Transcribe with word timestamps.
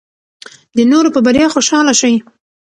د 0.77 0.79
نورو 0.91 1.09
په 1.15 1.19
بریا 1.25 1.47
خوشحاله 1.55 1.93
شئ. 2.01 2.15